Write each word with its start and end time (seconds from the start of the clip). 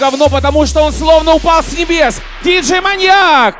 говно, 0.00 0.28
потому 0.30 0.66
что 0.66 0.80
он 0.80 0.92
словно 0.92 1.34
упал 1.34 1.62
с 1.62 1.72
небес. 1.76 2.20
Диджей 2.42 2.80
Маньяк! 2.80 3.54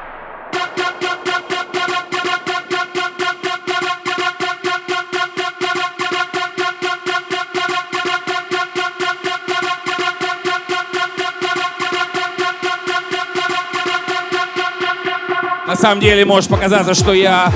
На 15.66 15.76
самом 15.76 16.00
деле 16.00 16.25
может 16.25 16.50
показаться, 16.50 16.94
что 16.94 17.12
я 17.12 17.52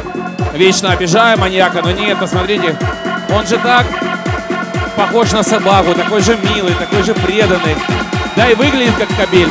вечно 0.54 0.92
обижаю 0.92 1.38
маньяка, 1.38 1.82
но 1.82 1.90
нет, 1.90 2.18
посмотрите, 2.18 2.78
он 3.28 3.44
же 3.46 3.58
так 3.58 3.84
похож 4.96 5.32
на 5.32 5.42
собаку, 5.42 5.94
такой 5.94 6.20
же 6.20 6.36
милый, 6.36 6.74
такой 6.74 7.02
же 7.02 7.12
преданный, 7.12 7.74
да 8.36 8.50
и 8.50 8.54
выглядит 8.54 8.94
как 8.96 9.08
кабель. 9.16 9.48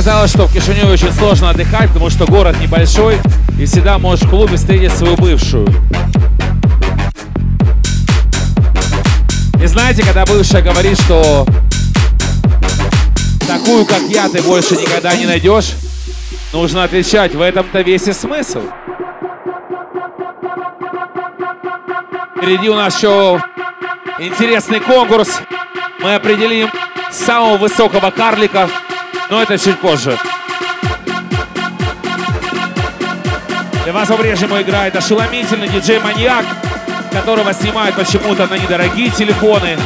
Оказалось, 0.00 0.30
что 0.30 0.46
в 0.46 0.52
Кишиневе 0.54 0.92
очень 0.92 1.12
сложно 1.12 1.50
отдыхать, 1.50 1.88
потому 1.88 2.08
что 2.08 2.24
город 2.24 2.56
небольшой, 2.58 3.18
и 3.58 3.66
всегда 3.66 3.98
можешь 3.98 4.24
в 4.24 4.30
клубе 4.30 4.56
встретить 4.56 4.92
свою 4.92 5.14
бывшую. 5.14 5.68
И 9.62 9.66
знаете, 9.66 10.02
когда 10.02 10.24
бывшая 10.24 10.62
говорит, 10.62 10.98
что 11.02 11.44
такую, 13.46 13.84
как 13.84 14.00
я, 14.08 14.30
ты 14.30 14.40
больше 14.40 14.74
никогда 14.74 15.14
не 15.14 15.26
найдешь, 15.26 15.72
нужно 16.54 16.84
отвечать, 16.84 17.34
в 17.34 17.42
этом-то 17.42 17.82
весь 17.82 18.08
и 18.08 18.14
смысл. 18.14 18.62
Впереди 22.38 22.70
у 22.70 22.74
нас 22.74 22.96
еще 22.96 23.38
интересный 24.18 24.80
конкурс. 24.80 25.42
Мы 26.02 26.14
определим 26.14 26.70
самого 27.10 27.58
высокого 27.58 28.10
карлика, 28.10 28.66
но 29.30 29.42
это 29.42 29.56
чуть 29.56 29.78
позже. 29.78 30.18
Для 33.84 33.92
вас 33.92 34.08
по-прежнему 34.08 34.60
играет 34.60 34.94
ошеломительный 34.96 35.68
диджей-маньяк, 35.68 36.44
которого 37.12 37.52
снимают 37.54 37.96
почему-то 37.96 38.46
на 38.46 38.58
недорогие 38.58 39.10
телефоны. 39.10 39.78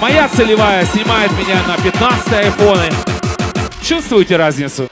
Моя 0.00 0.28
целевая 0.28 0.84
снимает 0.86 1.30
меня 1.32 1.62
на 1.66 1.76
15 1.76 2.32
айфоны. 2.32 2.90
Чувствуете 3.82 4.36
разницу? 4.36 4.88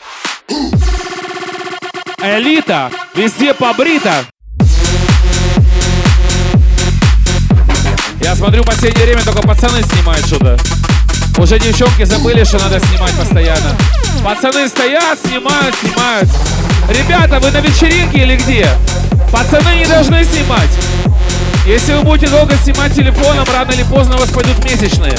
Элита 2.22 2.90
везде 3.14 3.52
побрита. 3.52 4.24
Я 8.20 8.36
смотрю, 8.36 8.62
в 8.62 8.66
последнее 8.66 9.06
время 9.06 9.22
только 9.22 9.42
пацаны 9.42 9.82
снимают 9.82 10.24
что-то. 10.26 10.81
Уже 11.38 11.58
девчонки 11.58 12.05
забыли, 12.05 12.44
что 12.44 12.58
надо 12.58 12.79
снимать 12.81 13.12
постоянно. 13.12 13.76
Пацаны 14.25 14.69
стоят, 14.69 15.19
снимают, 15.19 15.75
снимают. 15.76 16.29
Ребята, 16.88 17.40
вы 17.40 17.50
на 17.50 17.58
вечеринке 17.58 18.19
или 18.19 18.37
где? 18.37 18.69
Пацаны 19.32 19.76
не 19.76 19.87
должны 19.87 20.25
снимать. 20.25 20.70
Если 21.67 21.94
вы 21.94 22.02
будете 22.02 22.29
долго 22.29 22.55
снимать 22.56 22.94
телефоном, 22.94 23.46
рано 23.52 23.73
или 23.73 23.82
поздно 23.84 24.17
у 24.17 24.19
вас 24.19 24.31
пойдут 24.31 24.64
месячные. 24.64 25.17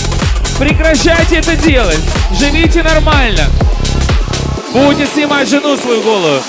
Прекращайте 0.60 1.38
это 1.38 1.56
делать. 1.56 2.00
Живите 2.40 2.84
нормально. 2.84 3.44
Будете 4.74 5.08
снимать 5.08 5.50
жену 5.50 5.76
свою 5.78 6.02
голую. 6.02 6.42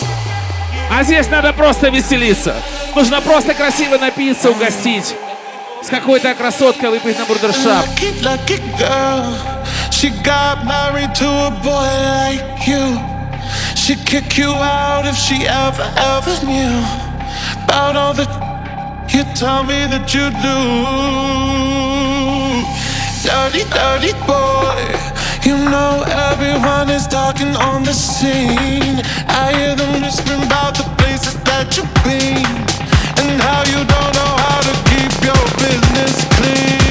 А 0.90 1.02
здесь 1.02 1.28
надо 1.28 1.52
просто 1.52 1.88
веселиться. 1.88 2.54
Нужно 2.94 3.20
просто 3.20 3.54
красиво 3.54 3.98
напиться, 3.98 4.50
угостить. 4.50 5.14
с 5.84 5.88
какой-то 5.88 6.34
красоткой 6.34 6.90
выпить 6.90 7.18
на 7.18 7.26
бурдершап. 7.26 7.84
She 9.90 10.10
got 10.22 10.64
married 10.64 11.14
to 11.14 11.28
a 11.46 11.50
boy 11.62 11.88
like 12.08 12.66
you. 12.66 12.98
She'd 13.74 14.04
kick 14.06 14.38
you 14.38 14.50
out 14.50 15.04
if 15.06 15.16
she 15.16 15.46
ever, 15.46 15.86
ever 15.96 16.34
knew 16.44 16.82
about 17.64 17.96
all 17.96 18.14
the 18.14 18.26
you 19.08 19.24
tell 19.34 19.62
me 19.62 19.86
that 19.92 20.12
you 20.14 20.30
do. 20.48 20.58
Dirty, 23.24 23.64
dirty 23.70 24.12
boy. 24.26 24.80
You 25.44 25.56
know 25.70 26.02
everyone 26.30 26.88
is 26.90 27.06
talking 27.06 27.54
on 27.56 27.84
the 27.84 27.92
scene. 27.92 29.02
I 29.28 29.52
hear 29.54 29.76
them 29.76 30.02
whispering 30.02 30.44
about 30.44 30.74
the 30.74 30.84
places 30.96 31.36
that 31.44 31.76
you've 31.76 31.94
been 32.02 32.44
and 33.20 33.40
how 33.40 33.62
you 33.64 33.84
don't 33.86 34.13
your 35.24 35.44
business 35.56 36.24
clean. 36.36 36.83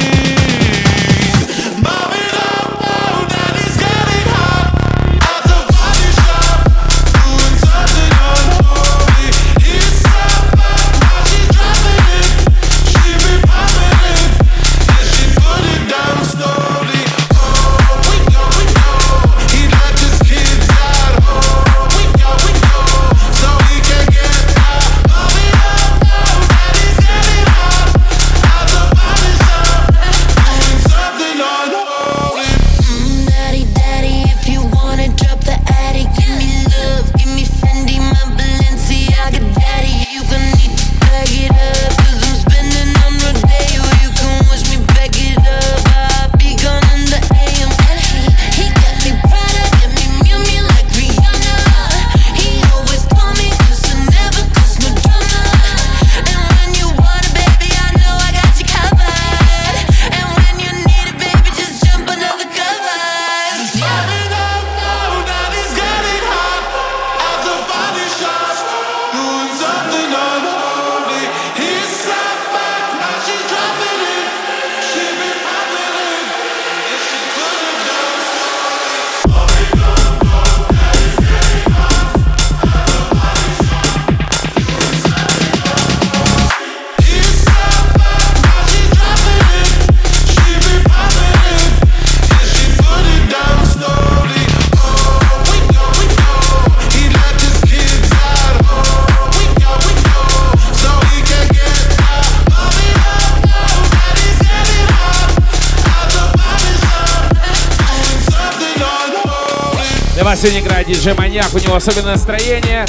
диджей 111.04 111.16
Маньяк, 111.18 111.54
у 111.54 111.60
него 111.60 111.76
особенное 111.76 112.14
настроение. 112.14 112.86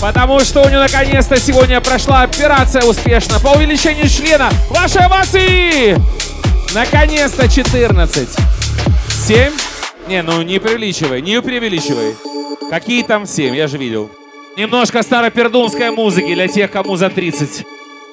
Потому 0.00 0.38
что 0.40 0.62
у 0.62 0.68
него 0.68 0.80
наконец-то 0.80 1.40
сегодня 1.40 1.80
прошла 1.80 2.22
операция 2.22 2.84
успешно 2.84 3.40
по 3.40 3.48
увеличению 3.48 4.08
члена 4.08 4.48
вашей 4.68 5.08
массы. 5.08 6.00
Наконец-то 6.72 7.48
14. 7.48 8.28
7? 9.26 9.52
Не, 10.06 10.22
ну 10.22 10.42
не 10.42 10.60
преувеличивай, 10.60 11.20
не 11.20 11.42
преувеличивай. 11.42 12.14
Какие 12.70 13.02
там 13.02 13.26
7, 13.26 13.56
я 13.56 13.66
же 13.66 13.76
видел. 13.76 14.08
Немножко 14.56 15.02
старопердунской 15.02 15.90
музыки 15.90 16.32
для 16.32 16.46
тех, 16.46 16.70
кому 16.70 16.96
за 16.96 17.10
30. 17.10 17.64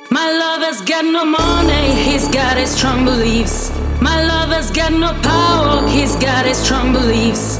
My 0.10 0.32
lover's 0.32 0.82
got 0.86 1.04
no 1.04 1.24
money, 1.24 1.92
he's 2.04 2.28
got 2.32 2.58
his 2.58 2.70
strong 2.70 3.06
beliefs. 3.06 3.72
My 4.02 4.24
lover's 4.26 4.72
got 4.72 4.92
no 4.92 5.14
power, 5.22 5.88
he's 5.88 6.16
got 6.16 6.46
his 6.46 6.58
strong 6.58 6.94
beliefs. 6.94 7.60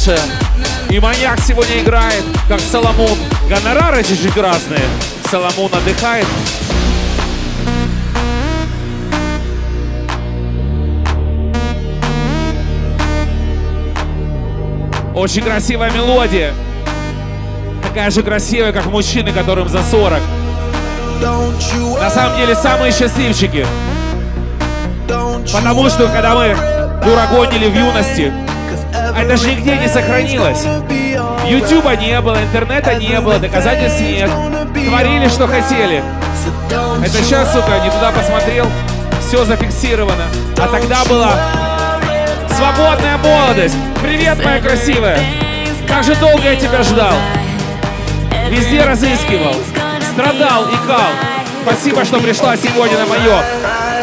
Хорошая. 0.00 0.18
И 0.88 0.98
маньяк 0.98 1.40
сегодня 1.40 1.80
играет, 1.80 2.24
как 2.48 2.60
Соломон. 2.60 3.18
Гонорары 3.48 4.02
чуть-чуть 4.02 4.36
разные. 4.36 4.82
Соломон 5.30 5.70
отдыхает. 5.72 6.26
Очень 15.14 15.42
красивая 15.42 15.90
мелодия. 15.90 16.54
Такая 17.82 18.10
же 18.10 18.22
красивая, 18.22 18.72
как 18.72 18.86
мужчины, 18.86 19.32
которым 19.32 19.68
за 19.68 19.82
40. 19.82 20.20
На 22.00 22.10
самом 22.10 22.38
деле 22.38 22.54
самые 22.54 22.92
счастливчики. 22.92 23.66
Потому 25.52 25.88
что 25.90 26.06
когда 26.08 26.34
мы 26.34 26.56
дурагонили 27.04 27.68
в 27.68 27.76
юности, 27.76 28.32
это 29.16 29.36
же 29.36 29.50
нигде 29.54 29.76
не 29.76 29.88
сохранилось. 29.88 30.64
Ютуба 31.46 31.96
не 31.96 32.20
было, 32.20 32.40
интернета 32.42 32.94
не 32.94 33.20
было, 33.20 33.38
доказательств 33.38 34.00
нет. 34.00 34.30
Творили, 34.72 35.28
что 35.28 35.46
хотели. 35.46 36.02
Это 37.04 37.22
сейчас, 37.22 37.52
сука, 37.52 37.80
не 37.82 37.90
туда 37.90 38.12
посмотрел, 38.12 38.66
все 39.20 39.44
зафиксировано. 39.44 40.24
А 40.58 40.68
тогда 40.68 41.04
была 41.04 41.32
свободная 42.56 43.16
молодость. 43.18 43.76
Привет, 44.02 44.44
моя 44.44 44.60
красивая. 44.60 45.18
Как 45.88 46.04
же 46.04 46.14
долго 46.16 46.42
я 46.42 46.56
тебя 46.56 46.82
ждал. 46.82 47.14
Везде 48.48 48.82
разыскивал, 48.82 49.54
страдал 50.12 50.64
и 50.64 50.86
кал. 50.86 51.10
Спасибо, 51.62 52.04
что 52.04 52.20
пришла 52.20 52.56
сегодня 52.56 52.98
на 52.98 53.06
мое 53.06 53.44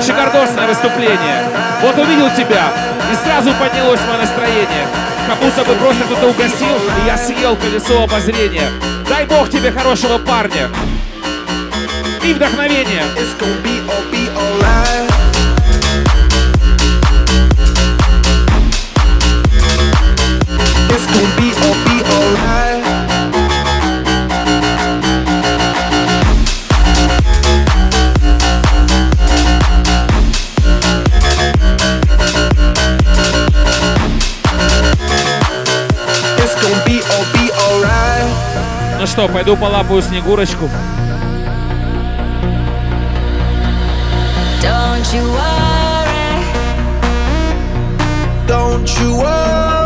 шикардосное 0.02 0.68
выступление. 0.68 1.44
Вот 1.82 1.98
увидел 1.98 2.30
тебя, 2.36 2.72
и 3.12 3.16
сразу 3.26 3.54
поднялось 3.54 4.02
мое 4.08 4.18
настроение. 4.20 4.88
Как 5.28 5.40
будто 5.40 5.64
бы 5.64 5.76
просто 5.76 6.04
кто-то 6.06 6.28
угостил, 6.28 6.76
и 6.76 7.06
я 7.06 7.18
съел 7.18 7.56
колесо 7.56 8.04
обозрения. 8.04 8.70
Дай 9.10 9.26
бог 9.26 9.50
тебе 9.50 9.72
хорошего 9.72 10.18
парня 10.18 10.70
и 12.24 12.34
вдохновения. 12.34 13.04
It's 13.16 13.38
gonna 13.40 13.62
be 13.64 13.80
all 13.88 14.04
be 14.12 14.30
alright. 14.36 14.97
Что, 39.18 39.28
пойду 39.30 39.58
полапаю 39.58 40.00
Снегурочку. 40.04 40.70
Don't 44.62 45.12
you 45.12 45.24
worry, 45.34 46.44
Don't 48.48 48.88
you 49.00 49.18
worry 49.18 49.77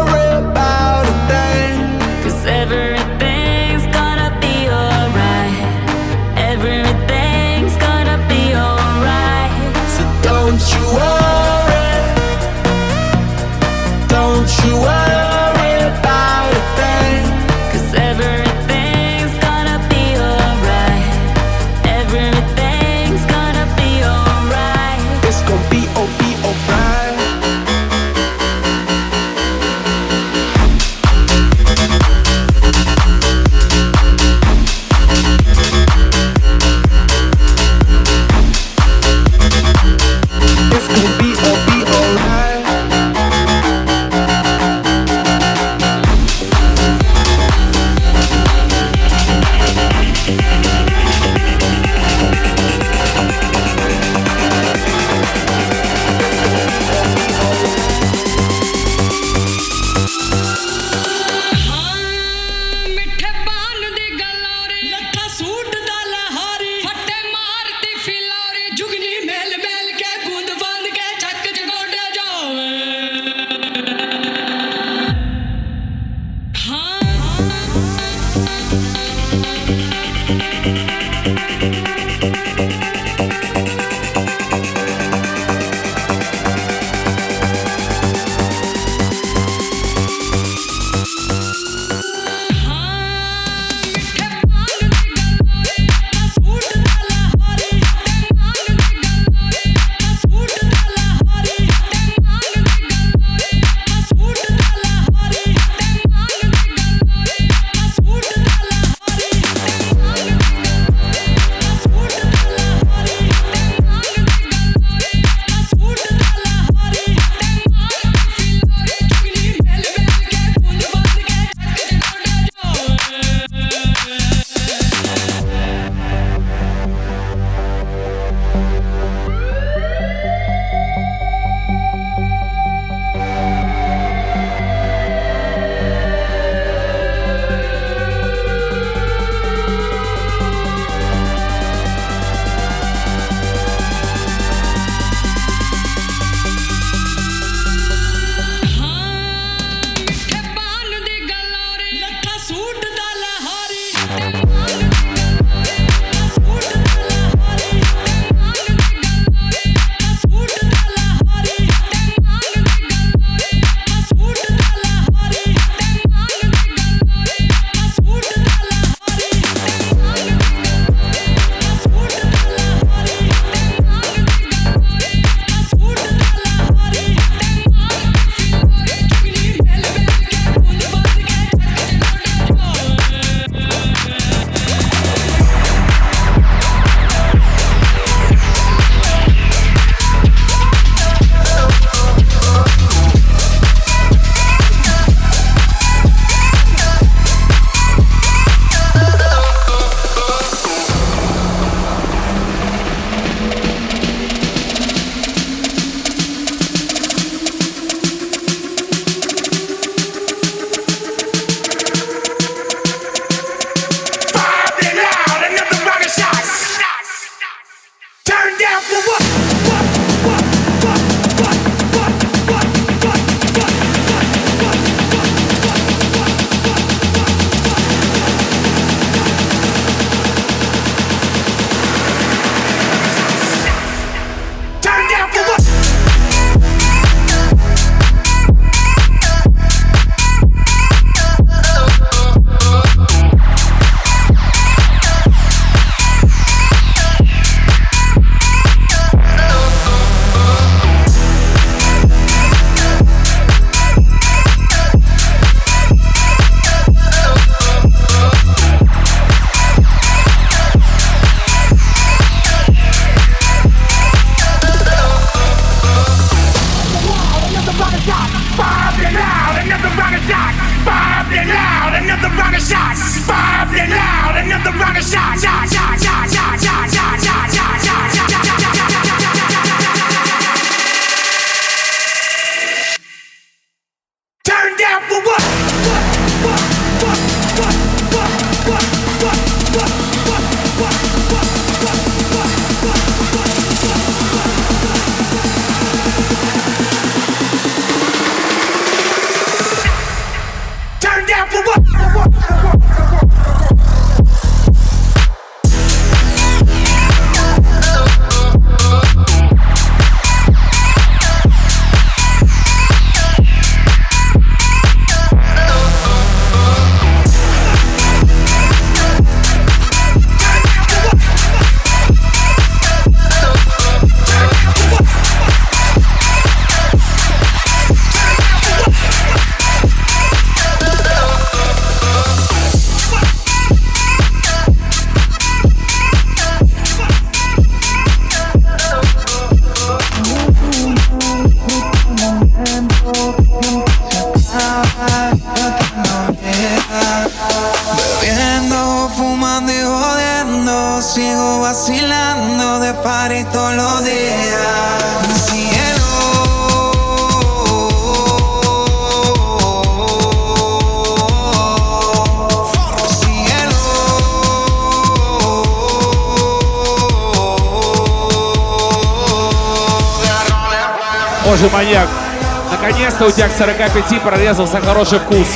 45 373.93 374.21
прорезался 374.21 374.79
хороший 374.79 375.19
вкус. 375.19 375.47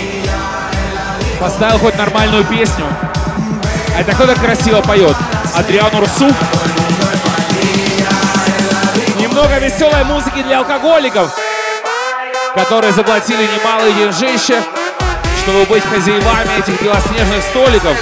Поставил 1.40 1.80
хоть 1.80 1.98
нормальную 1.98 2.44
песню. 2.44 2.86
А 3.96 4.02
это 4.02 4.12
кто 4.14 4.28
так 4.28 4.38
красиво 4.40 4.82
поет? 4.82 5.16
Адриан 5.56 5.96
Урсу? 5.96 6.28
Немного 9.18 9.58
веселой 9.60 10.04
музыки 10.04 10.44
для 10.44 10.60
алкоголиков, 10.60 11.34
которые 12.56 12.92
заплатили 12.92 13.48
немалые 13.48 13.94
деньжища, 13.94 14.62
чтобы 15.42 15.66
быть 15.66 15.84
хозяевами 15.86 16.60
этих 16.60 16.82
белоснежных 16.82 17.42
столиков. 17.42 17.98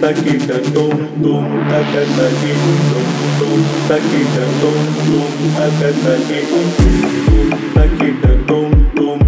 taquita, 0.00 0.58
tum, 0.72 0.96
tum, 1.22 1.44
taca, 1.68 2.02
taqui, 2.16 2.52
tum, 2.90 3.06
tum, 3.38 3.60
taquita, 3.88 4.44
tum, 4.60 4.78
tum, 5.06 5.30
taca, 5.56 5.90
taqui, 6.04 6.40
tum, 6.50 7.48
taquita, 7.74 8.32
tum, 8.46 8.70
tum, 8.94 9.27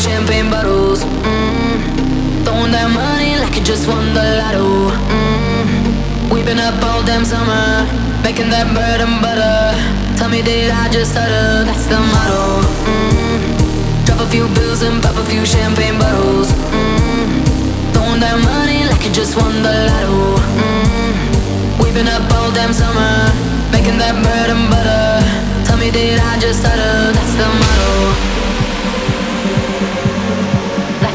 champagne 0.00 0.48
bottles. 0.50 1.04
Mm. 1.04 2.44
Throwing 2.44 2.72
that 2.72 2.88
money 2.88 3.36
like 3.36 3.54
you 3.54 3.62
just 3.62 3.86
won 3.86 4.14
the 4.16 4.24
lotto. 4.40 4.88
Mm. 5.12 6.32
We've 6.32 6.44
been 6.44 6.58
up 6.58 6.80
all 6.82 7.04
damn 7.04 7.24
summer, 7.24 7.84
making 8.24 8.48
that 8.48 8.72
bread 8.72 9.04
and 9.04 9.20
butter. 9.20 9.76
Tell 10.16 10.30
me, 10.32 10.40
did 10.40 10.72
I 10.72 10.88
just 10.88 11.12
stutter? 11.12 11.64
That's 11.68 11.84
the 11.84 12.00
motto. 12.00 12.64
Mm. 12.88 14.06
Drop 14.08 14.20
a 14.24 14.28
few 14.32 14.48
bills 14.56 14.80
and 14.80 15.02
pop 15.04 15.16
a 15.20 15.24
few 15.28 15.44
champagne 15.44 16.00
bottles. 16.00 16.48
Mm. 16.72 17.44
Throwing 17.92 18.20
that 18.24 18.40
money 18.40 18.88
like 18.88 19.04
you 19.04 19.12
just 19.12 19.36
won 19.36 19.52
the 19.60 19.74
lotto. 19.84 20.40
Mm. 20.56 21.84
We've 21.84 21.92
been 21.92 22.08
up 22.08 22.24
all 22.32 22.48
damn 22.56 22.72
summer, 22.72 23.28
making 23.68 24.00
that 24.00 24.16
bread 24.24 24.48
and 24.48 24.64
butter. 24.72 25.20
Tell 25.68 25.76
me, 25.76 25.92
did 25.92 26.16
I 26.16 26.40
just 26.40 26.64
stutter? 26.64 27.12
That's 27.12 27.34
the 27.36 27.44
motto 27.44 28.29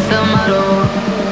fill 0.10 0.26
my 0.26 0.48
load 0.48 1.25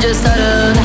just 0.00 0.22
started 0.22 0.79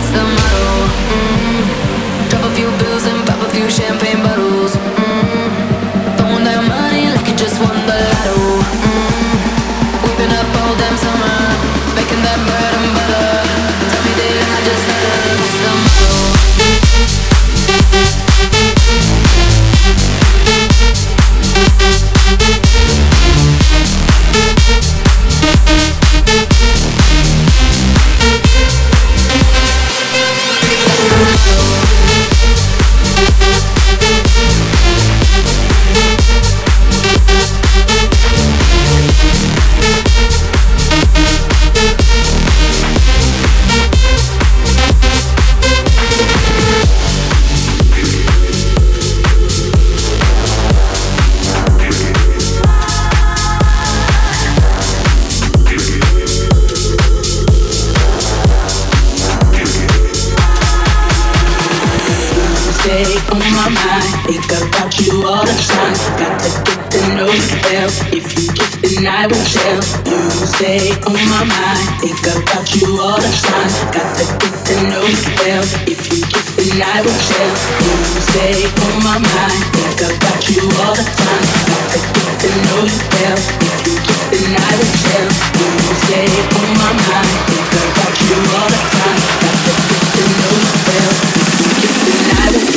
Stay 70.56 70.88
on 71.04 71.12
my 71.12 71.44
mind. 71.44 72.00
Think 72.00 72.16
about 72.32 72.64
you 72.72 72.88
all 72.96 73.20
the 73.20 73.28
time. 73.44 73.92
Got 73.92 74.08
to 74.16 74.24
get 74.40 74.56
to 74.56 74.76
know 74.88 75.04
you 75.04 75.28
well. 75.44 75.64
If 75.84 76.00
you 76.08 76.24
kiss, 76.32 76.48
then 76.56 76.80
I 76.80 77.04
will 77.04 77.12
tell. 77.28 77.52
You 77.84 78.22
stay 78.24 78.64
on 78.64 79.04
my 79.04 79.20
mind. 79.20 79.62
Think 79.76 80.00
about 80.00 80.48
you 80.48 80.64
all 80.80 80.96
the 80.96 81.04
time. 81.04 81.46
Got 81.68 81.84
to 81.92 82.00
get 82.00 82.32
to 82.40 82.50
know 82.56 82.88
you 82.88 83.00
well. 83.04 83.36
If 83.36 83.84
you 83.84 83.96
kiss, 84.00 84.22
then 84.32 84.56
I 84.56 84.72
will 84.80 84.96
tell. 84.96 85.28
You 85.60 85.92
stay 86.08 86.24
on 86.24 86.70
my 86.80 86.92
mind. 87.04 87.36
Think 87.52 87.72
about 87.76 88.16
you 88.16 88.40
all 88.56 88.70
the 88.72 88.82
time. 88.96 89.20
Got 89.44 89.60
to 89.60 89.72
get 89.76 90.08
to 90.08 90.24
know 90.40 90.56
you 90.56 90.72
well. 90.88 91.12
If 91.36 91.60
you 91.60 91.68
kiss, 91.84 91.96
then 92.08 92.24
I 92.32 92.48
will 92.56 92.68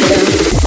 tell. 0.42 0.57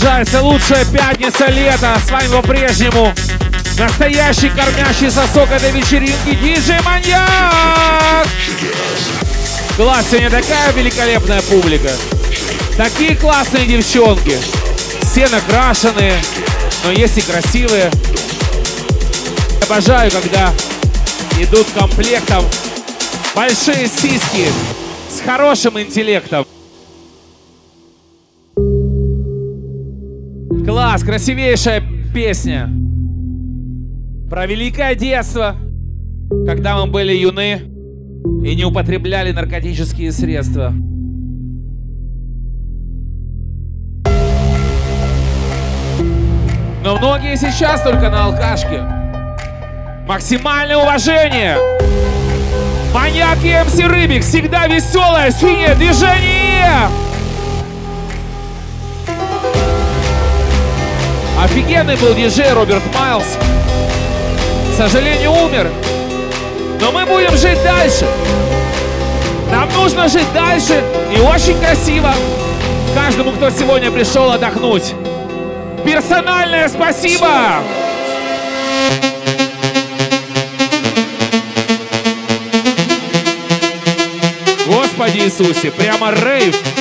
Продолжается 0.00 0.40
лучшая 0.40 0.84
пятница 0.86 1.46
лета. 1.48 1.94
С 2.02 2.10
вами 2.10 2.28
по-прежнему 2.28 3.12
настоящий 3.78 4.48
кормящий 4.48 5.10
сосок 5.10 5.50
этой 5.50 5.72
вечеринки 5.72 6.34
диджей 6.36 6.80
Маньяк. 6.80 8.26
Класс, 9.76 10.06
сегодня 10.10 10.30
такая 10.30 10.72
великолепная 10.72 11.42
публика. 11.42 11.90
Такие 12.78 13.14
классные 13.14 13.66
девчонки. 13.66 14.38
Все 15.02 15.28
накрашенные, 15.28 16.14
но 16.86 16.92
есть 16.92 17.18
и 17.18 17.20
красивые. 17.20 17.90
Обожаю, 19.66 20.10
когда 20.10 20.50
идут 21.38 21.66
комплектом 21.78 22.42
большие 23.34 23.86
сиськи 23.86 24.50
с 25.10 25.20
хорошим 25.22 25.78
интеллектом. 25.78 26.46
Класс, 30.90 31.04
красивейшая 31.04 31.84
песня. 32.12 32.68
Про 34.28 34.46
великое 34.48 34.96
детство, 34.96 35.54
когда 36.44 36.76
мы 36.78 36.90
были 36.90 37.12
юны 37.12 37.60
и 38.44 38.56
не 38.56 38.64
употребляли 38.64 39.30
наркотические 39.30 40.10
средства. 40.10 40.74
Но 46.82 46.96
многие 46.98 47.36
сейчас 47.36 47.82
только 47.82 48.10
на 48.10 48.24
алкашке. 48.24 48.82
Максимальное 50.08 50.76
уважение! 50.76 51.56
Маньяк 52.92 53.38
и 53.44 53.54
МС 53.64 53.78
Рыбик, 53.78 54.24
всегда 54.24 54.66
веселое 54.66 55.30
синее 55.30 55.76
движение! 55.76 57.09
Офигенный 61.50 61.96
был 61.96 62.14
диджей 62.14 62.52
Роберт 62.52 62.82
Майлз. 62.94 63.36
К 64.72 64.76
сожалению, 64.76 65.32
умер. 65.32 65.68
Но 66.80 66.92
мы 66.92 67.04
будем 67.04 67.36
жить 67.36 67.60
дальше. 67.64 68.06
Нам 69.50 69.68
нужно 69.74 70.08
жить 70.08 70.32
дальше 70.32 70.80
и 71.12 71.18
очень 71.18 71.58
красиво. 71.58 72.14
Каждому, 72.94 73.32
кто 73.32 73.50
сегодня 73.50 73.90
пришел 73.90 74.30
отдохнуть. 74.30 74.94
Персональное 75.84 76.68
спасибо! 76.68 77.28
Господи 84.68 85.18
Иисусе, 85.18 85.72
прямо 85.72 86.12
рейв. 86.12 86.79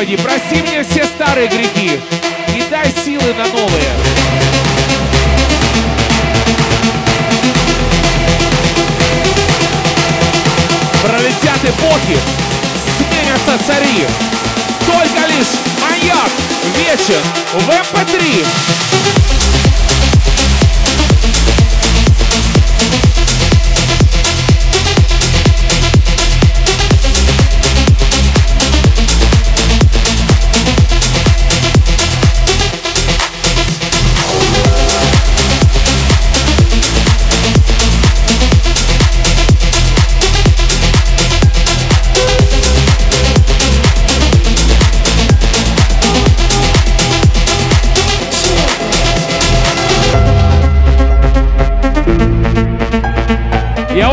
Господи, 0.00 0.16
прости 0.16 0.62
мне 0.62 0.82
все 0.82 1.04
старые 1.04 1.46
грехи 1.46 2.00
и 2.56 2.62
дай 2.70 2.90
силы 3.04 3.34
на 3.34 3.44
новые. 3.48 3.90
Пролетят 11.02 11.62
эпохи, 11.64 12.18
сменятся 12.96 13.62
цари. 13.66 14.06
Только 14.86 15.26
лишь 15.28 15.60
маяк 15.82 16.30
вечен 16.78 17.20
в 17.52 17.68
МП3. 17.68 19.39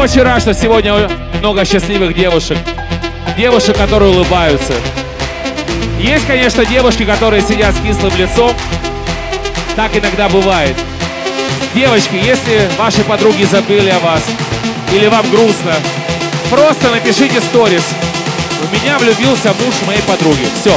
Очень 0.07 0.23
рад, 0.23 0.41
что 0.41 0.53
сегодня 0.53 1.09
много 1.39 1.65
счастливых 1.65 2.15
девушек. 2.15 2.57
Девушек, 3.35 3.75
которые 3.75 4.09
улыбаются. 4.11 4.73
Есть, 5.99 6.25
конечно, 6.25 6.65
девушки, 6.65 7.03
которые 7.03 7.41
сидят 7.41 7.75
с 7.75 7.79
кислым 7.81 8.15
лицом. 8.15 8.53
Так 9.75 9.91
иногда 9.97 10.29
бывает. 10.29 10.77
Девочки, 11.75 12.15
если 12.15 12.69
ваши 12.77 13.03
подруги 13.03 13.43
забыли 13.43 13.89
о 13.89 13.99
вас, 13.99 14.23
или 14.93 15.07
вам 15.07 15.29
грустно, 15.29 15.73
просто 16.49 16.89
напишите 16.89 17.41
сторис. 17.41 17.83
В 18.61 18.73
меня 18.73 18.97
влюбился 18.99 19.49
муж 19.59 19.75
моей 19.85 20.01
подруги. 20.03 20.47
Все. 20.61 20.73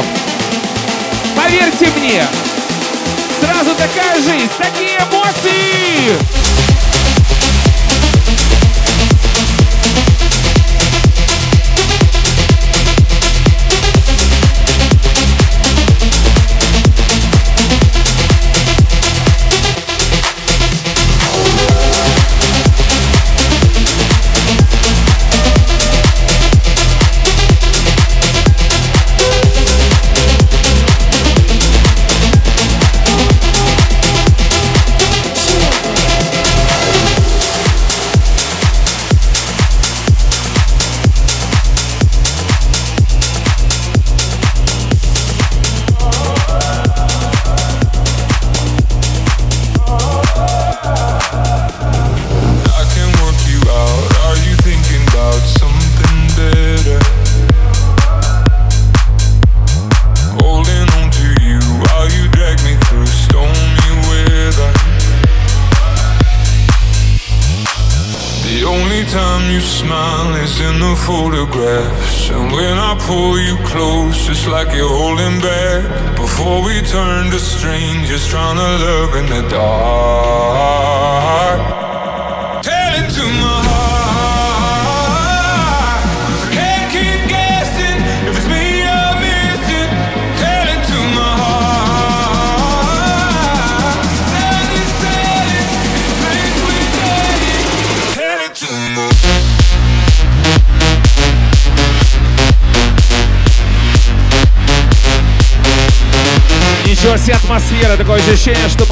Поверьте 1.36 1.86
мне, 2.00 2.24
сразу 3.40 3.76
такая 3.76 4.16
жизнь, 4.16 4.50
такие 4.58 4.98
эмоции! 4.98 6.69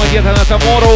Ощущение, 0.09 0.35
что 0.43 0.57
мы 0.57 0.88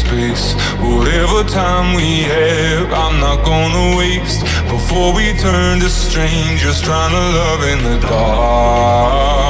space. 0.00 0.54
Whatever 0.80 1.44
time 1.44 1.94
we 1.94 2.22
have, 2.34 2.92
I'm 2.92 3.20
not 3.20 3.44
gonna 3.44 3.96
waste. 3.98 4.40
Before 4.68 5.14
we 5.14 5.32
turn 5.34 5.80
to 5.80 5.88
strangers, 5.88 6.80
trying 6.80 7.12
to 7.12 7.24
love 7.38 7.62
in 7.72 7.78
the 7.88 7.98
dark. 8.06 9.40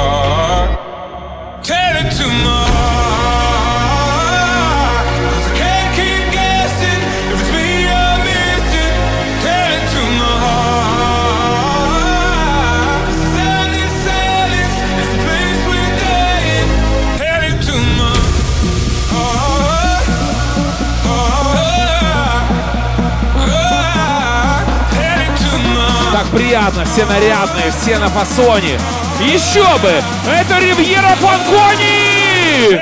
Приятно, 26.31 26.85
все 26.85 27.05
нарядные, 27.05 27.71
все 27.71 27.97
на 27.99 28.09
фасоне. 28.09 28.79
Еще 29.19 29.65
бы! 29.79 30.01
Это 30.27 30.59
Ривьера 30.59 31.15
Фанкони! 31.19 32.81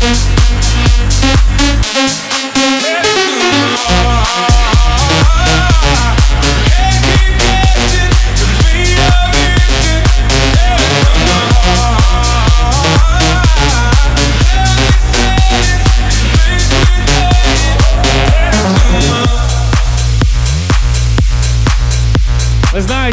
Вы 0.00 0.35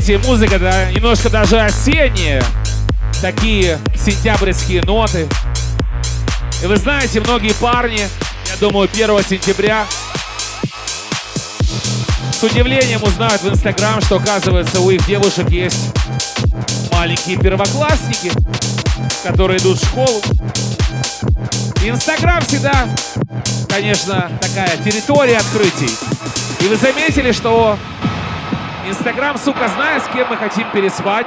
знаете, 0.03 0.27
музыка 0.27 0.59
да, 0.59 0.91
немножко 0.91 1.29
даже 1.29 1.61
осенняя. 1.61 2.43
Такие 3.21 3.79
сентябрьские 3.95 4.81
ноты. 4.81 5.29
И 6.61 6.65
вы 6.65 6.75
знаете, 6.75 7.21
многие 7.21 7.53
парни, 7.53 7.99
я 7.99 8.57
думаю, 8.59 8.89
1 8.91 9.23
сентября 9.23 9.85
с 12.33 12.43
удивлением 12.43 13.01
узнают 13.03 13.43
в 13.43 13.49
Инстаграм, 13.49 14.01
что 14.01 14.17
оказывается 14.17 14.81
у 14.81 14.89
их 14.89 15.05
девушек 15.05 15.49
есть 15.49 15.79
маленькие 16.91 17.37
первоклассники, 17.37 18.31
которые 19.23 19.59
идут 19.59 19.81
в 19.81 19.85
школу. 19.85 20.21
Инстаграм 21.81 22.41
всегда, 22.41 22.89
конечно, 23.69 24.29
такая 24.41 24.75
территория 24.83 25.37
открытий. 25.37 25.95
И 26.59 26.67
вы 26.67 26.75
заметили, 26.75 27.31
что 27.31 27.77
Инстаграм, 28.85 29.37
сука, 29.37 29.69
знает, 29.69 30.03
с 30.03 30.07
кем 30.07 30.27
мы 30.29 30.35
хотим 30.35 30.69
переспать, 30.71 31.25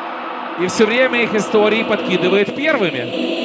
и 0.61 0.67
все 0.67 0.85
время 0.85 1.23
их 1.23 1.35
истории 1.35 1.83
подкидывает 1.83 2.55
первыми. 2.55 3.36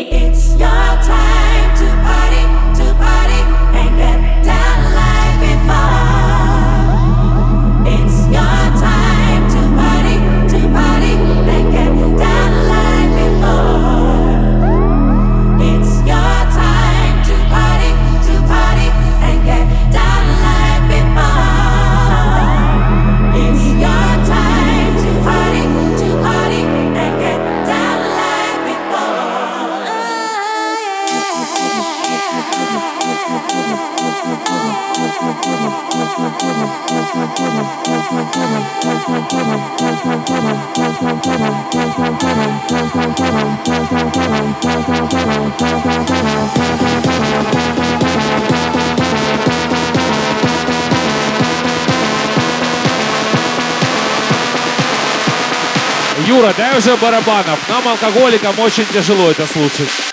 Барабанов. 56.97 57.59
Нам, 57.69 57.87
алкоголикам, 57.87 58.59
очень 58.59 58.85
тяжело 58.85 59.31
это 59.31 59.45
слушать. 59.45 60.10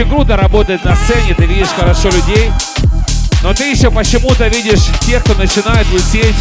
Очень 0.00 0.10
круто 0.10 0.36
работать 0.36 0.82
на 0.84 0.96
сцене, 0.96 1.34
ты 1.34 1.44
видишь 1.44 1.68
хорошо 1.76 2.08
людей, 2.08 2.50
но 3.42 3.52
ты 3.52 3.70
еще 3.70 3.90
почему-то 3.90 4.48
видишь 4.48 4.86
тех, 5.00 5.22
кто 5.22 5.34
начинает 5.34 5.86
лысеть. 5.92 6.36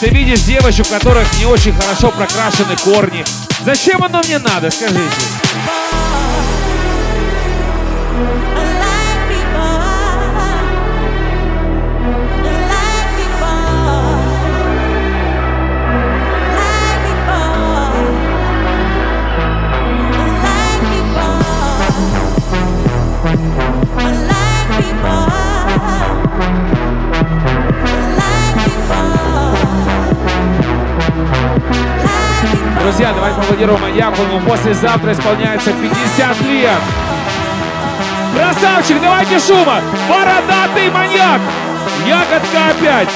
Ты 0.00 0.10
видишь 0.10 0.40
девочек, 0.40 0.86
у 0.86 0.92
которых 0.92 1.26
не 1.38 1.46
очень 1.46 1.72
хорошо 1.72 2.10
прокрашены 2.10 2.76
корни. 2.84 3.24
Зачем 3.64 4.02
оно 4.02 4.20
мне 4.22 4.38
надо, 4.38 4.70
скажите? 4.70 5.33
Друзья, 33.04 33.20
давайте 33.20 33.36
поаплодируем. 33.36 33.96
Ему 33.96 34.40
послезавтра 34.48 35.12
исполняется 35.12 35.72
50 35.72 36.40
лет. 36.48 36.80
Красавчик, 38.34 38.98
давайте 38.98 39.38
шума! 39.38 39.82
Бородатый 40.08 40.90
маньяк! 40.90 41.38
Ягодка 42.06 42.70
опять! 42.70 43.10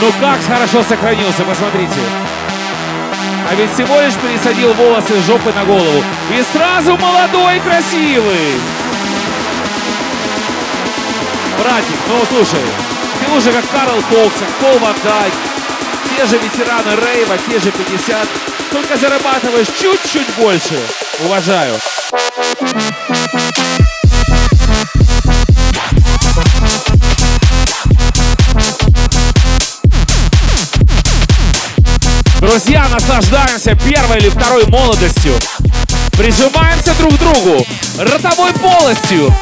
Ну 0.00 0.10
как 0.20 0.40
хорошо 0.44 0.82
сохранился, 0.82 1.44
посмотрите. 1.44 2.00
А 3.48 3.54
ведь 3.54 3.72
всего 3.72 4.00
лишь 4.00 4.14
пересадил 4.14 4.72
волосы 4.72 5.14
с 5.14 5.24
жопы 5.24 5.52
на 5.54 5.64
голову. 5.66 6.02
И 6.36 6.42
сразу 6.52 6.96
молодой 6.96 7.58
и 7.58 7.60
красивый. 7.60 8.60
Братик, 11.62 12.00
ну 12.08 12.24
слушай, 12.28 12.66
ты 13.20 13.32
уже 13.32 13.52
как 13.52 13.70
Карл 13.70 14.00
как 14.00 14.48
Пол 14.58 14.78
Ван 14.80 14.96
Дайк, 15.04 15.32
те 16.10 16.26
же 16.26 16.38
ветераны 16.38 16.96
рейва, 16.96 17.38
те 17.48 17.60
же 17.60 17.70
50, 17.70 18.28
только 18.72 18.96
зарабатываешь 18.96 19.66
чуть-чуть 19.78 20.28
больше. 20.38 20.80
Уважаю. 21.26 21.74
Друзья, 32.40 32.88
наслаждаемся 32.88 33.74
первой 33.76 34.18
или 34.18 34.30
второй 34.30 34.66
молодостью. 34.66 35.34
Прижимаемся 36.12 36.94
друг 36.98 37.14
к 37.14 37.18
другу 37.18 37.66
ротовой 37.98 38.52
полостью. 38.54 39.34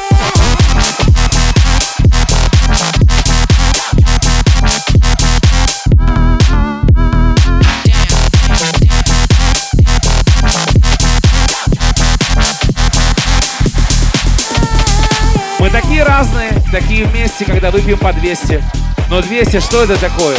Разные, 16.03 16.51
такие 16.71 17.05
вместе, 17.05 17.45
когда 17.45 17.71
выпьем 17.71 17.97
по 17.97 18.13
200. 18.13 18.63
Но 19.09 19.21
200, 19.21 19.59
что 19.59 19.83
это 19.83 19.99
такое? 19.99 20.37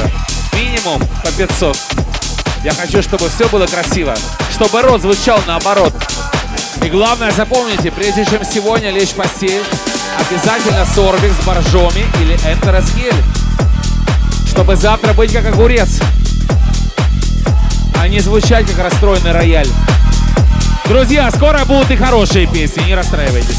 Минимум 0.55 1.01
по 1.23 1.31
500. 1.33 1.77
Я 2.65 2.73
хочу, 2.73 3.03
чтобы 3.03 3.29
все 3.29 3.49
было 3.49 3.67
красиво, 3.67 4.15
чтобы 4.53 4.83
рот 4.83 5.03
звучал 5.03 5.41
наоборот. 5.47 5.93
И 6.83 6.89
главное, 6.89 7.31
запомните, 7.33 7.91
прежде 7.91 8.25
чем 8.25 8.45
сегодня 8.45 8.91
лечь 8.91 9.11
в 9.11 9.15
постель, 9.15 9.63
обязательно 10.19 10.85
сорбик 10.85 11.33
с 11.33 11.45
боржоми 11.45 12.05
или 12.21 12.35
энтеросгель, 12.51 13.15
чтобы 14.49 14.77
завтра 14.77 15.13
быть 15.13 15.33
как 15.33 15.47
огурец. 15.47 16.01
не 18.09 18.21
звучать 18.21 18.67
как 18.67 18.79
расстроенный 18.79 19.33
рояль. 19.33 19.69
Друзья, 20.87 21.31
скоро 21.31 21.65
будут 21.65 21.91
и 21.91 21.97
хорошие 21.97 22.47
песни, 22.47 22.83
не 22.83 22.95
расстраивайтесь. 22.95 23.59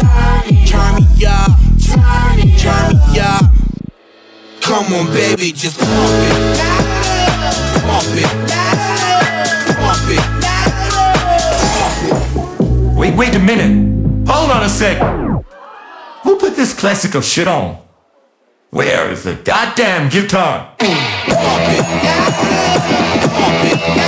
turn 0.00 0.94
me 0.96 1.24
up, 1.26 1.52
turn 1.86 2.36
me 2.36 3.18
up. 3.20 3.44
Come 4.60 4.92
on, 4.92 5.06
baby, 5.12 5.52
just 5.52 5.78
pump 5.78 5.88
it, 5.90 6.58
pump 7.86 8.16
it, 8.16 8.30
pump 9.76 10.10
it. 10.10 10.24
Wait, 12.96 13.14
wait 13.14 13.34
a 13.34 13.38
minute. 13.38 14.28
Hold 14.28 14.50
on 14.50 14.62
a 14.64 14.68
sec. 14.68 14.98
Who 16.22 16.36
put 16.36 16.56
this 16.56 16.72
classical 16.72 17.20
shit 17.20 17.46
on? 17.46 17.78
Where 18.70 19.10
is 19.10 19.22
the 19.22 19.34
goddamn 19.34 20.08
guitar? 20.10 20.74
Apple, 23.18 24.05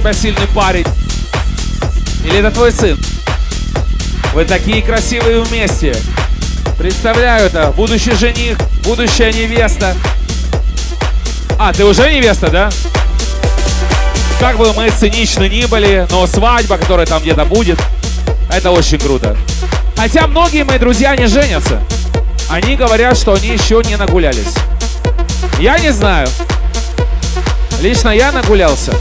тебя 0.00 0.12
сильный 0.14 0.46
парень. 0.54 0.86
Или 2.24 2.38
это 2.38 2.50
твой 2.50 2.72
сын? 2.72 2.98
Вы 4.32 4.46
такие 4.46 4.82
красивые 4.82 5.42
вместе. 5.42 5.94
Представляю 6.78 7.46
это. 7.46 7.72
Будущий 7.76 8.14
жених, 8.14 8.56
будущая 8.82 9.30
невеста. 9.32 9.94
А, 11.58 11.72
ты 11.74 11.84
уже 11.84 12.10
невеста, 12.10 12.48
да? 12.48 12.70
Как 14.38 14.56
бы 14.56 14.72
мы 14.72 14.88
циничны 14.88 15.50
ни 15.50 15.66
были, 15.66 16.06
но 16.10 16.26
свадьба, 16.26 16.78
которая 16.78 17.06
там 17.06 17.20
где-то 17.20 17.44
будет, 17.44 17.78
это 18.50 18.70
очень 18.70 18.98
круто. 18.98 19.36
Хотя 19.96 20.26
многие 20.26 20.64
мои 20.64 20.78
друзья 20.78 21.14
не 21.14 21.26
женятся. 21.26 21.82
Они 22.48 22.74
говорят, 22.74 23.18
что 23.18 23.34
они 23.34 23.48
еще 23.48 23.82
не 23.84 23.96
нагулялись. 23.96 24.54
Я 25.58 25.78
не 25.78 25.92
знаю. 25.92 26.28
Лично 27.82 28.08
я 28.08 28.32
нагулялся. 28.32 28.94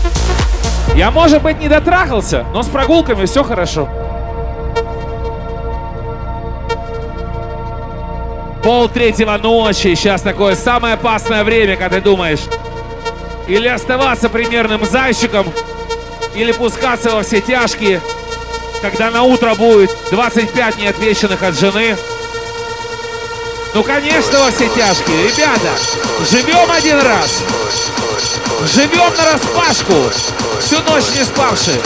Я, 1.00 1.12
может 1.12 1.42
быть, 1.42 1.62
не 1.62 1.70
дотрахался, 1.70 2.46
но 2.54 2.62
с 2.62 2.68
прогулками 2.68 3.26
все 3.26 3.42
хорошо. 3.42 3.88
Пол 8.62 8.90
третьего 8.90 9.38
ночи, 9.38 9.96
сейчас 9.96 10.22
такое 10.22 10.56
самое 10.56 10.96
опасное 10.96 11.46
время, 11.46 11.78
когда 11.78 11.96
ты 11.96 12.02
думаешь, 12.02 12.42
или 13.48 13.70
оставаться 13.70 14.28
примерным 14.28 14.84
зайчиком, 14.84 15.48
или 16.36 16.52
пускаться 16.52 17.12
во 17.12 17.24
все 17.24 17.40
тяжкие, 17.40 18.02
когда 18.82 19.10
на 19.10 19.24
утро 19.24 19.56
будет 19.56 19.96
25 20.12 20.80
неотвеченных 20.80 21.42
от 21.44 21.58
жены. 21.58 21.96
Ну, 23.74 23.84
конечно, 23.84 24.40
во 24.40 24.52
все 24.52 24.68
тяжкие. 24.70 25.28
Ребята, 25.28 25.72
живем 26.30 26.72
один 26.72 27.00
раз. 27.00 27.44
Живем 28.74 29.14
на 29.16 29.34
распашку. 29.34 29.94
Всю 30.60 30.80
ночь 30.82 31.06
не 31.16 31.24
спавши. 31.24 31.80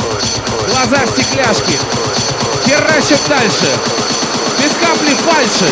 Глаза 0.70 1.06
стекляшки. 1.08 1.78
Херачим 2.66 3.18
дальше. 3.28 3.70
Без 4.60 4.72
капли 4.80 5.14
фальши. 5.14 5.72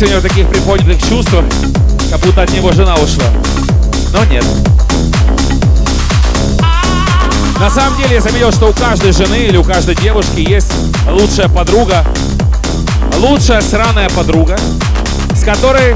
Сегодня 0.00 0.18
в 0.18 0.22
таких 0.22 0.48
приподнятых 0.48 1.06
чувствах, 1.06 1.44
как 2.10 2.20
будто 2.20 2.40
от 2.40 2.50
него 2.52 2.72
жена 2.72 2.94
ушла. 2.94 3.26
Но 4.14 4.24
нет. 4.24 4.42
На 7.60 7.68
самом 7.68 7.98
деле 7.98 8.14
я 8.14 8.20
заметил, 8.22 8.50
что 8.50 8.70
у 8.70 8.72
каждой 8.72 9.12
жены 9.12 9.34
или 9.34 9.58
у 9.58 9.62
каждой 9.62 9.94
девушки 9.96 10.40
есть 10.40 10.72
лучшая 11.06 11.50
подруга, 11.50 12.02
лучшая 13.18 13.60
сраная 13.60 14.08
подруга, 14.08 14.58
с 15.36 15.44
которой 15.44 15.94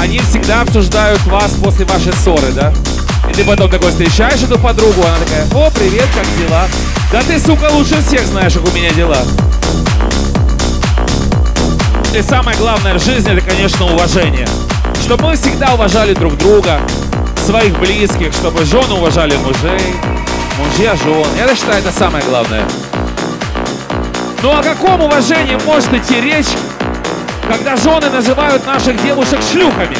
они 0.00 0.20
всегда 0.20 0.62
обсуждают 0.62 1.22
вас 1.26 1.50
после 1.62 1.84
вашей 1.84 2.14
ссоры, 2.14 2.50
да? 2.52 2.72
И 3.30 3.34
ты 3.34 3.44
потом 3.44 3.70
такой 3.70 3.90
встречаешь 3.90 4.42
эту 4.42 4.58
подругу, 4.58 5.02
она 5.02 5.18
такая, 5.18 5.66
о, 5.66 5.70
привет, 5.70 6.06
как 6.14 6.26
дела? 6.38 6.64
Да 7.12 7.20
ты, 7.20 7.38
сука, 7.38 7.68
лучше 7.70 8.00
всех 8.00 8.24
знаешь, 8.26 8.54
как 8.54 8.66
у 8.66 8.70
меня 8.74 8.90
дела. 8.94 9.18
И 12.14 12.22
самое 12.22 12.56
главное 12.58 12.94
в 12.94 13.02
жизни, 13.02 13.32
это, 13.36 13.44
конечно, 13.44 13.86
уважение. 13.86 14.46
Чтобы 15.02 15.24
мы 15.24 15.34
всегда 15.34 15.74
уважали 15.74 16.14
друг 16.14 16.36
друга, 16.36 16.80
своих 17.44 17.76
близких, 17.80 18.32
чтобы 18.32 18.64
жены 18.64 18.94
уважали 18.94 19.34
мужей, 19.38 19.96
мужья 20.56 20.94
жен. 20.94 21.26
Я 21.36 21.52
считаю, 21.56 21.80
это 21.80 21.90
самое 21.90 22.24
главное. 22.24 22.62
Ну 24.44 24.56
о 24.56 24.62
каком 24.62 25.00
уважении 25.00 25.58
может 25.66 25.92
идти 25.92 26.20
речь, 26.20 26.46
когда 27.48 27.74
жены 27.74 28.08
называют 28.08 28.64
наших 28.64 29.02
девушек 29.02 29.40
шлюхами? 29.50 29.98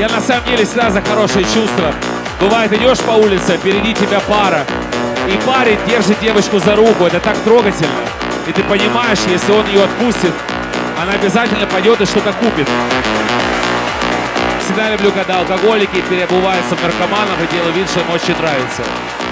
Я 0.00 0.08
на 0.08 0.20
самом 0.20 0.46
деле 0.46 0.64
всегда 0.64 0.90
за 0.90 1.00
хорошие 1.00 1.44
чувства. 1.44 1.94
Бывает, 2.40 2.72
идешь 2.72 2.98
по 2.98 3.12
улице, 3.12 3.56
впереди 3.56 3.94
тебя 3.94 4.18
пара, 4.26 4.64
и 5.28 5.38
парень 5.46 5.78
держит 5.86 6.18
девочку 6.20 6.58
за 6.58 6.74
руку. 6.74 7.04
Это 7.04 7.20
так 7.20 7.36
трогательно. 7.44 8.13
И 8.46 8.52
ты 8.52 8.62
понимаешь, 8.64 9.18
если 9.26 9.52
он 9.52 9.66
ее 9.66 9.84
отпустит, 9.84 10.32
она 11.00 11.12
обязательно 11.12 11.66
пойдет 11.66 12.00
и 12.00 12.04
что-то 12.04 12.32
купит. 12.34 12.68
Всегда 14.64 14.90
люблю, 14.90 15.12
когда 15.12 15.40
алкоголики 15.40 16.02
переобуваются 16.08 16.74
в 16.74 16.82
наркоманов 16.82 17.36
и 17.42 17.54
делают 17.54 17.76
вид, 17.76 17.88
что 17.88 18.00
им 18.00 18.10
очень 18.10 18.36
нравится. 18.36 18.82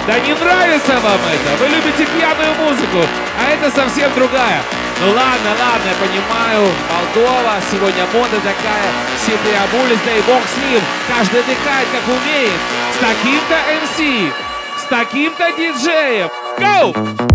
Да 0.07 0.19
не 0.19 0.35
нравится 0.35 0.93
вам 1.01 1.21
это! 1.31 1.63
Вы 1.63 1.69
любите 1.69 2.07
пьяную 2.07 2.55
музыку, 2.59 3.07
а 3.39 3.51
это 3.53 3.71
совсем 3.71 4.13
другая. 4.15 4.61
Ну 5.01 5.09
ладно, 5.09 5.51
ладно, 5.59 5.89
я 5.89 5.95
понимаю, 5.95 6.69
Молдова, 6.91 7.55
сегодня 7.71 8.05
мода 8.13 8.37
такая, 8.37 8.89
все 9.17 9.33
переобулись, 9.39 9.99
да 10.05 10.13
бог 10.27 10.43
с 10.47 10.57
ним, 10.59 10.81
каждый 11.09 11.41
отдыхает 11.41 11.89
как 11.93 12.07
умеет. 12.09 12.61
С 12.95 12.99
таким-то 12.99 13.57
МС, 13.83 14.83
с 14.83 14.85
таким-то 14.89 15.51
диджеем. 15.53 16.31
Go! 16.59 17.32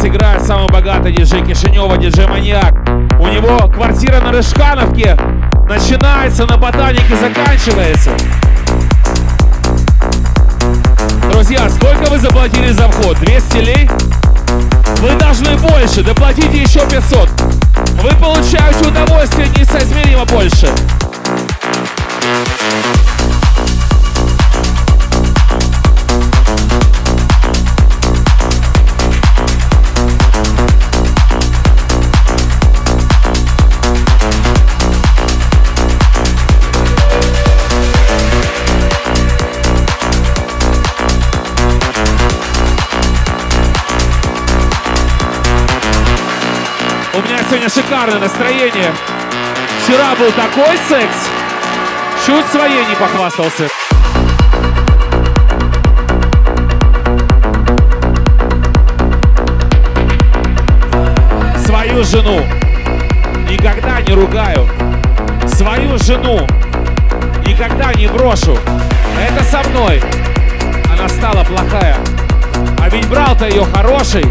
Вас 0.00 0.08
играет 0.08 0.42
самый 0.46 0.66
богатый 0.68 1.12
диджей 1.12 1.44
Кишинева, 1.44 1.98
диджей 1.98 2.26
Маньяк. 2.26 2.72
У 3.18 3.26
него 3.26 3.68
квартира 3.68 4.18
на 4.20 4.32
Рыжкановке 4.32 5.14
начинается, 5.68 6.46
на 6.46 6.56
Ботанике 6.56 7.14
заканчивается. 7.16 8.10
Друзья, 11.30 11.68
сколько 11.68 12.10
вы 12.10 12.18
заплатили 12.18 12.70
за 12.70 12.88
вход? 12.88 13.18
200 13.18 13.56
лей? 13.58 13.90
Вы 15.02 15.18
должны 15.18 15.54
больше, 15.58 16.02
доплатите 16.02 16.62
еще 16.62 16.80
500. 16.88 17.28
Вы 18.02 18.10
получаете 18.14 18.88
удовольствие 18.88 19.48
несоизмеримо 19.48 20.24
больше. 20.24 20.68
Сегодня 47.50 47.68
шикарное 47.68 48.20
настроение. 48.20 48.92
Вчера 49.82 50.14
был 50.14 50.30
такой 50.30 50.76
секс, 50.88 51.16
чуть 52.24 52.46
своей 52.46 52.86
не 52.86 52.94
похвастался. 52.94 53.66
Свою 61.66 62.04
жену 62.04 62.40
никогда 63.50 64.00
не 64.00 64.14
ругаю. 64.14 64.68
Свою 65.48 65.98
жену 65.98 66.46
никогда 67.44 67.92
не 67.94 68.06
брошу. 68.06 68.56
Это 69.20 69.42
со 69.42 69.68
мной. 69.70 70.00
Она 70.92 71.08
стала 71.08 71.42
плохая. 71.42 71.96
А 72.80 72.88
ведь 72.88 73.08
брал-то 73.08 73.48
ее 73.48 73.64
хороший. 73.74 74.24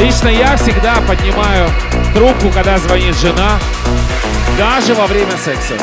Лично 0.00 0.28
я 0.28 0.56
всегда 0.56 0.94
поднимаю 1.06 1.68
трубку, 2.14 2.48
когда 2.50 2.78
звонит 2.78 3.14
жена, 3.16 3.58
даже 4.56 4.94
во 4.94 5.06
время 5.06 5.36
секса. 5.36 5.74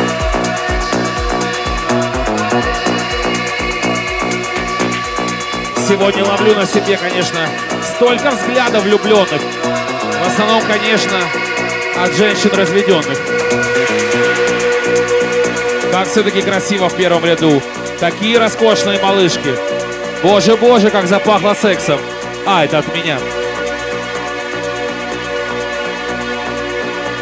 Сегодня 5.87 6.25
ловлю 6.25 6.55
на 6.55 6.65
себе, 6.65 6.97
конечно, 6.97 7.39
столько 7.83 8.31
взглядов 8.31 8.83
влюбленных. 8.85 9.39
В 10.23 10.27
основном, 10.27 10.63
конечно, 10.63 11.19
от 12.03 12.13
женщин 12.15 12.49
разведенных. 12.53 13.19
Как 15.91 16.07
все-таки 16.07 16.41
красиво 16.41 16.89
в 16.89 16.95
первом 16.95 17.23
ряду. 17.23 17.61
Такие 17.99 18.39
роскошные 18.39 18.99
малышки. 18.99 19.55
Боже, 20.23 20.57
боже, 20.57 20.89
как 20.89 21.05
запахло 21.05 21.53
сексом. 21.53 21.99
А, 22.47 22.65
это 22.65 22.79
от 22.79 22.95
меня. 22.95 23.19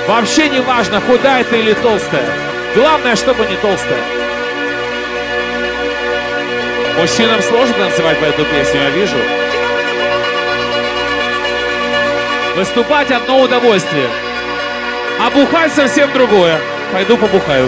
Вообще 0.08 0.50
не 0.50 0.60
важно, 0.60 1.02
худая 1.02 1.44
ты 1.44 1.60
или 1.60 1.74
толстая. 1.74 2.26
Главное, 2.76 3.16
чтобы 3.16 3.46
не 3.46 3.56
толстая. 3.56 4.04
Мужчинам 7.00 7.42
сложно 7.42 7.74
танцевать 7.74 8.20
по 8.20 8.26
эту 8.26 8.46
песню, 8.46 8.82
я 8.82 8.90
вижу. 8.92 9.18
Выступать 12.56 13.12
одно 13.12 13.42
удовольствие. 13.42 14.08
А 15.20 15.30
бухать 15.32 15.74
совсем 15.74 16.14
другое. 16.14 16.60
Пойду 16.94 17.18
побухаю. 17.18 17.68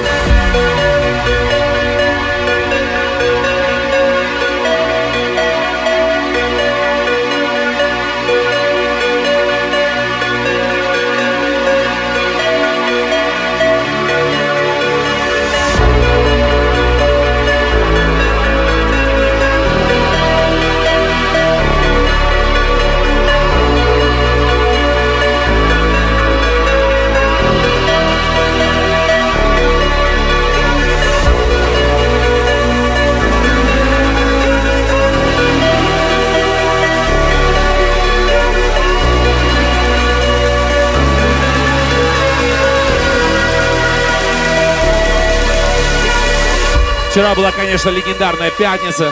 Вчера 47.18 47.34
была, 47.34 47.52
конечно, 47.52 47.90
легендарная 47.90 48.52
пятница. 48.52 49.12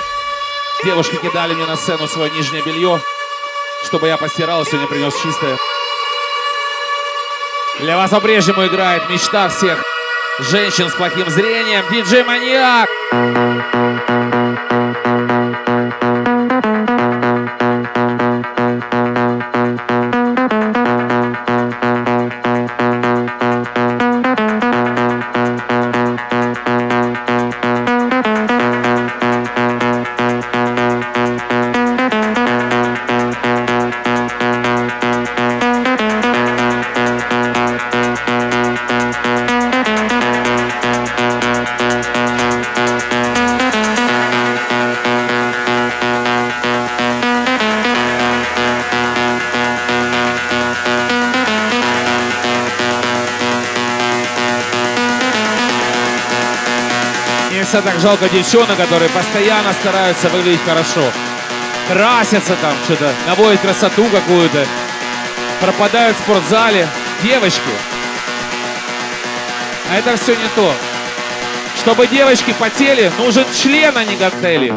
Девушки 0.84 1.16
кидали 1.16 1.56
мне 1.56 1.66
на 1.66 1.76
сцену 1.76 2.08
свое 2.08 2.30
нижнее 2.30 2.62
белье, 2.62 3.02
чтобы 3.84 4.08
я 4.08 4.16
постирал, 4.16 4.62
и 4.62 4.66
сегодня 4.68 4.86
принес 4.86 5.12
чистое. 5.16 5.58
Для 7.80 7.98
вас 7.98 8.12
по-прежнему 8.12 8.68
играет 8.68 9.10
мечта 9.10 9.50
всех 9.50 9.82
женщин 10.38 10.92
с 10.92 10.94
плохим 10.94 11.28
зрением, 11.32 11.84
диджей 11.90 12.24
Маньяк. 12.24 12.88
Иногда 57.76 57.92
так 57.92 58.00
жалко 58.00 58.30
девчонок, 58.30 58.78
которые 58.78 59.10
постоянно 59.10 59.74
стараются 59.74 60.30
выглядеть 60.30 60.62
хорошо. 60.66 61.12
Красятся 61.90 62.56
там, 62.62 62.74
что-то, 62.86 63.12
наводят 63.28 63.60
красоту 63.60 64.06
какую-то. 64.06 64.66
Пропадают 65.60 66.16
в 66.16 66.22
спортзале. 66.22 66.88
Девочки. 67.22 67.60
А 69.92 69.98
это 69.98 70.16
все 70.16 70.38
не 70.38 70.48
то. 70.56 70.74
Чтобы 71.78 72.08
девочки 72.08 72.56
потели, 72.58 73.12
нужен 73.18 73.44
член, 73.54 73.94
а 73.98 74.06
не 74.06 74.16
гантели. 74.16 74.74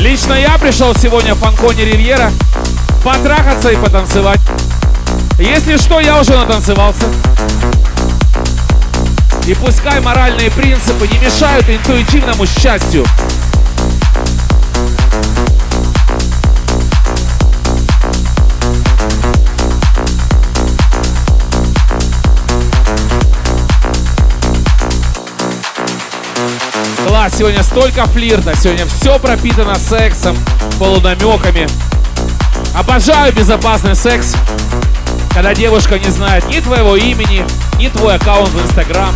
Лично 0.00 0.34
я 0.34 0.58
пришел 0.58 0.92
сегодня 0.96 1.36
в 1.36 1.38
Фанконе 1.38 1.84
Ривьера 1.84 2.32
потрахаться 3.04 3.70
и 3.70 3.76
потанцевать. 3.76 4.40
Если 5.38 5.76
что, 5.76 6.00
я 6.00 6.18
уже 6.18 6.36
натанцевался. 6.36 7.06
И 9.44 9.54
пускай 9.54 10.00
моральные 10.00 10.52
принципы 10.52 11.08
не 11.08 11.18
мешают 11.18 11.68
интуитивному 11.68 12.46
счастью. 12.46 13.04
Класс, 27.08 27.32
сегодня 27.36 27.64
столько 27.64 28.06
флирта, 28.06 28.54
сегодня 28.56 28.86
все 28.86 29.18
пропитано 29.18 29.74
сексом, 29.74 30.36
полунамеками. 30.78 31.66
Обожаю 32.76 33.32
безопасный 33.32 33.96
секс, 33.96 34.36
когда 35.34 35.52
девушка 35.52 35.98
не 35.98 36.10
знает 36.10 36.48
ни 36.48 36.60
твоего 36.60 36.96
имени, 36.96 37.44
ни 37.82 37.88
твой 37.88 38.14
аккаунт 38.14 38.50
в 38.50 38.62
Инстаграм. 38.62 39.12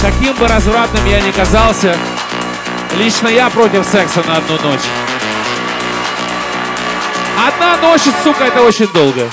Каким 0.00 0.34
бы 0.36 0.48
развратным 0.48 1.04
я 1.04 1.20
ни 1.20 1.32
казался, 1.32 1.94
лично 2.96 3.28
я 3.28 3.50
против 3.50 3.84
секса 3.84 4.22
на 4.26 4.38
одну 4.38 4.58
ночь. 4.62 4.80
Одна 7.46 7.76
ночь, 7.76 8.08
сука, 8.24 8.44
это 8.44 8.62
очень 8.62 8.88
долго. 8.88 9.28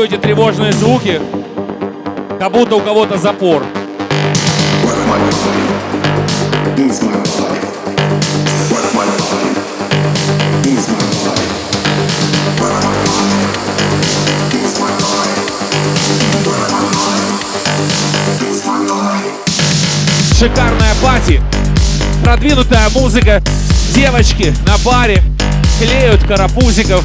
Люблю 0.00 0.04
эти 0.04 0.20
тревожные 0.20 0.72
звуки, 0.72 1.20
как 2.38 2.52
будто 2.52 2.76
у 2.76 2.80
кого-то 2.80 3.18
запор. 3.18 3.64
Шикарная 20.38 20.94
пати, 21.02 21.42
продвинутая 22.24 22.88
музыка, 22.90 23.42
девочки 23.92 24.54
на 24.66 24.78
баре 24.78 25.22
клеют 25.78 26.22
карапузиков, 26.24 27.04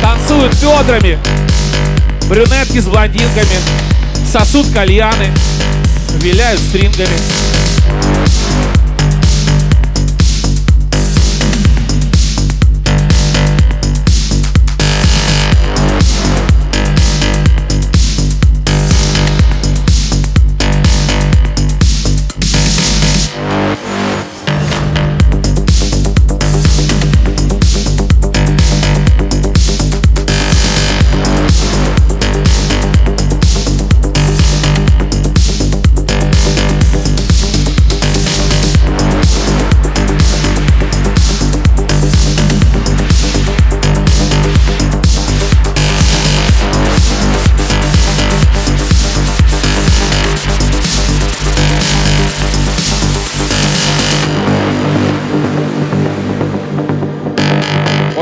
танцуют 0.00 0.54
бедрами, 0.54 1.18
брюнетки 2.28 2.78
с 2.78 2.84
блондинками, 2.84 3.58
сосут 4.30 4.70
кальяны, 4.72 5.32
виляют 6.20 6.60
стрингами. 6.60 8.27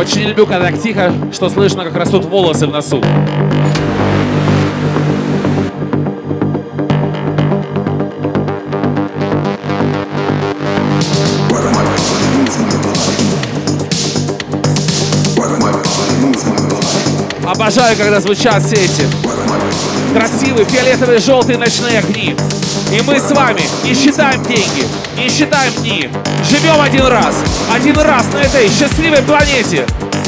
Очень 0.07 0.29
люблю, 0.29 0.47
когда 0.47 0.67
так 0.67 0.81
тихо, 0.81 1.13
что 1.33 1.49
слышно, 1.49 1.83
как 1.83 1.97
растут 1.97 2.27
волосы 2.27 2.69
в 2.69 2.71
носу. 2.71 3.03
Обожаю, 17.45 17.97
когда 17.97 18.21
звучат 18.21 18.63
все 18.63 18.77
эти 18.77 19.26
красивые 20.17 20.65
фиолетовые 20.65 21.19
желтые 21.19 21.59
ночные 21.59 21.99
огни. 21.99 22.35
И 22.91 23.03
мы 23.03 23.21
с 23.21 23.31
вами 23.33 23.61
не 23.85 23.95
считаем 23.95 24.43
деньги, 24.45 24.87
не 25.19 25.29
считаем 25.29 25.73
дни. 25.75 26.09
Живем 26.49 26.81
один 26.81 27.07
раз, 27.07 27.35
один 27.75 27.99
раз 27.99 28.25
на 28.33 28.39
этой 28.39 28.67
счастливой 28.71 29.21
планете. 29.23 29.85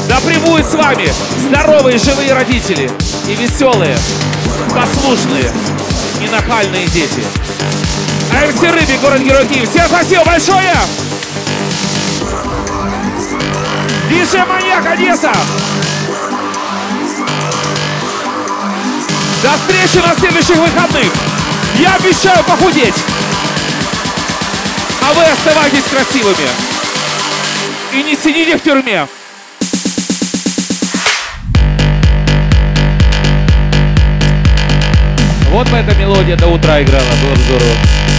Да 0.07 0.19
пребудут 0.19 0.65
с 0.65 0.75
вами 0.75 1.11
здоровые 1.47 1.97
живые 1.97 2.33
родители 2.33 2.91
и 3.27 3.33
веселые, 3.33 3.97
послушные 4.75 5.49
и 6.23 6.29
нахальные 6.29 6.85
дети. 6.87 7.23
АМС 8.31 8.61
Рыби, 8.61 8.99
город 9.01 9.21
Герой 9.21 9.47
Киев. 9.47 9.69
Всем 9.69 9.87
спасибо 9.87 10.23
большое! 10.23 10.75
Диджей 14.07 14.45
Маньяк, 14.45 14.85
Одесса! 14.85 15.31
До 19.41 19.57
встречи 19.57 20.05
на 20.05 20.13
следующих 20.15 20.57
выходных. 20.57 21.13
Я 21.79 21.95
обещаю 21.95 22.43
похудеть. 22.43 22.95
А 25.01 25.13
вы 25.13 25.23
оставайтесь 25.23 25.85
красивыми. 25.85 26.49
И 27.93 28.03
не 28.03 28.15
сидите 28.15 28.57
в 28.57 28.61
тюрьме. 28.61 29.07
Вот 35.51 35.69
бы 35.69 35.77
эта 35.77 35.95
мелодия 35.95 36.35
до 36.35 36.47
утра 36.47 36.81
играла, 36.83 37.05
было 37.23 37.31
бы 37.31 37.41
здорово. 37.41 38.18